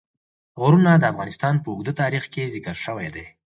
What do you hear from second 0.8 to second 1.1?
د